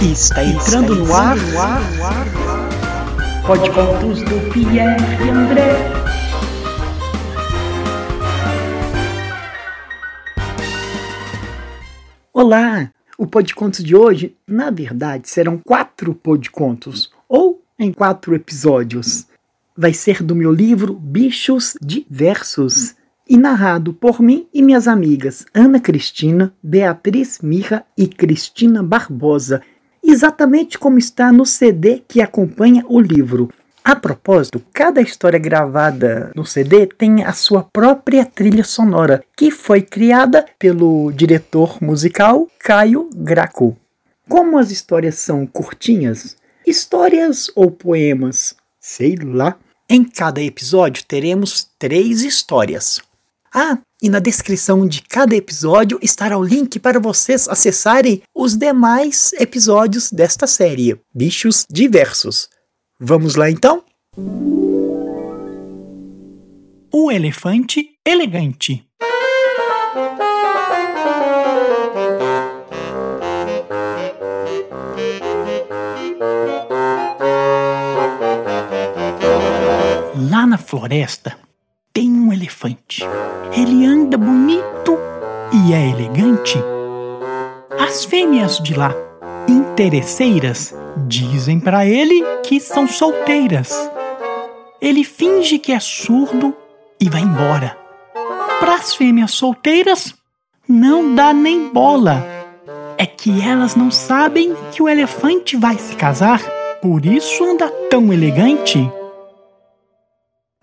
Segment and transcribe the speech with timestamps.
[0.00, 1.36] Está entrando no ar.
[3.44, 5.74] Pode contos do Pierre André.
[12.32, 12.92] Olá!
[13.18, 19.26] O Podcontos de hoje, na verdade, serão quatro podcontos, ou em quatro episódios.
[19.76, 22.94] Vai ser do meu livro Bichos Diversos
[23.28, 29.60] e narrado por mim e minhas amigas Ana Cristina, Beatriz Mirra e Cristina Barbosa,
[30.10, 33.50] exatamente como está no CD que acompanha o livro.
[33.84, 39.80] A propósito, cada história gravada no CD tem a sua própria trilha sonora, que foi
[39.80, 43.76] criada pelo diretor musical Caio Graco.
[44.28, 49.56] Como as histórias são curtinhas, histórias ou poemas, sei lá,
[49.88, 53.00] em cada episódio teremos três histórias,
[53.54, 59.32] ah, e na descrição de cada episódio estará o link para vocês acessarem os demais
[59.34, 62.48] episódios desta série, Bichos Diversos.
[63.00, 63.82] Vamos lá então?
[66.92, 68.84] O elefante elegante.
[80.30, 81.37] Lá na floresta
[82.38, 83.02] elefante.
[83.52, 84.96] Ele anda bonito
[85.52, 86.58] e é elegante.
[87.78, 88.94] As fêmeas de lá,
[89.48, 90.74] interesseiras,
[91.06, 93.90] dizem para ele que são solteiras.
[94.80, 96.54] Ele finge que é surdo
[97.00, 97.76] e vai embora.
[98.60, 100.14] Para as fêmeas solteiras,
[100.68, 102.24] não dá nem bola.
[102.96, 106.40] É que elas não sabem que o elefante vai se casar,
[106.80, 108.90] por isso anda tão elegante.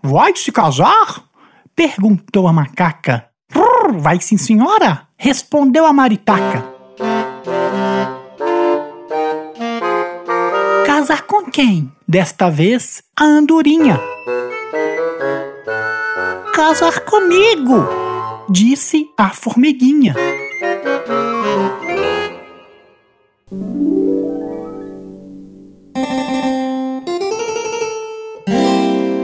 [0.02, 1.26] Vai se casar?
[1.76, 3.28] Perguntou a macaca.
[3.98, 5.08] Vai sim, senhora?
[5.18, 6.64] Respondeu a maritaca.
[10.86, 11.92] Casar com quem?
[12.08, 14.00] Desta vez, a andorinha.
[16.54, 17.86] Casar comigo,
[18.48, 20.14] disse a formiguinha.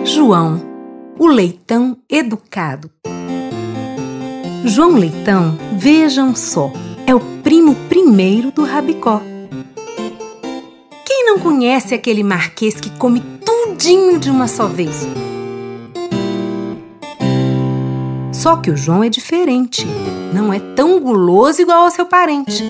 [0.05, 0.72] João
[1.19, 2.91] o leitão educado.
[4.65, 6.73] João Leitão, vejam só,
[7.07, 9.21] é o primo primeiro do Rabicó.
[11.05, 15.07] Quem não conhece aquele marquês que come tudinho de uma só vez?
[18.33, 19.87] Só que o João é diferente,
[20.33, 22.65] não é tão guloso igual ao seu parente.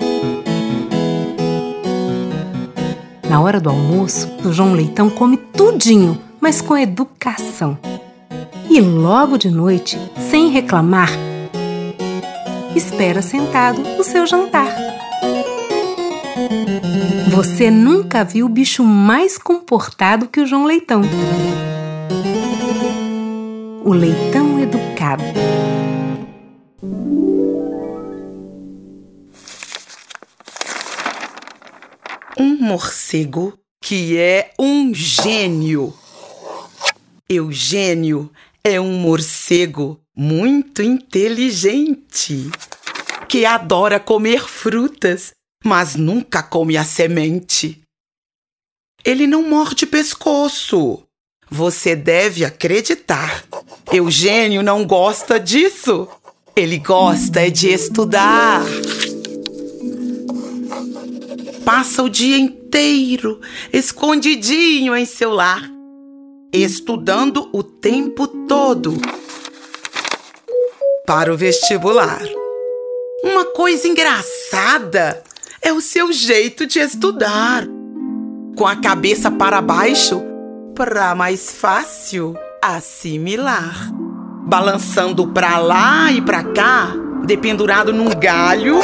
[3.29, 7.77] Na hora do almoço, o João Leitão come tudinho, mas com educação
[8.73, 9.99] e logo de noite,
[10.31, 11.11] sem reclamar,
[12.75, 14.67] espera sentado o seu jantar.
[17.29, 21.03] Você nunca viu bicho mais comportado que o João Leitão.
[23.85, 25.23] O leitão educado.
[32.39, 35.93] Um morcego que é um gênio.
[37.29, 38.31] Eugênio
[38.65, 42.49] é um morcego muito inteligente
[43.27, 45.33] que adora comer frutas,
[45.65, 47.81] mas nunca come a semente.
[49.03, 51.03] Ele não morde pescoço.
[51.49, 53.43] Você deve acreditar.
[53.91, 56.07] Eugênio não gosta disso.
[56.55, 58.61] Ele gosta é de estudar.
[61.65, 63.41] Passa o dia inteiro
[63.73, 65.72] escondidinho em seu lar
[66.53, 68.93] estudando o tempo todo
[71.03, 72.21] para o vestibular.
[73.23, 75.23] Uma coisa engraçada
[75.59, 77.65] é o seu jeito de estudar.
[78.55, 80.21] Com a cabeça para baixo,
[80.75, 83.91] para mais fácil assimilar.
[84.45, 86.93] Balançando para lá e para cá,
[87.25, 88.79] dependurado num galho,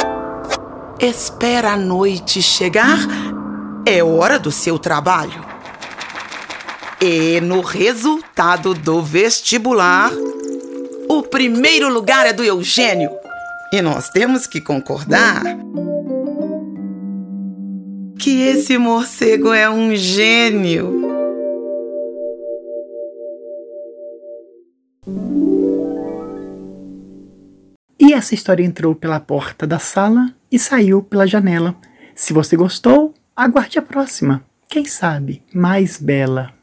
[0.98, 2.98] espera a noite chegar.
[3.86, 5.49] É hora do seu trabalho.
[7.02, 10.12] E no resultado do vestibular,
[11.08, 13.10] o primeiro lugar é do Eugênio.
[13.72, 15.42] E nós temos que concordar
[18.18, 21.00] que esse morcego é um gênio.
[27.98, 31.74] E essa história entrou pela porta da sala e saiu pela janela.
[32.14, 34.44] Se você gostou, aguarde a próxima.
[34.68, 36.59] Quem sabe mais bela.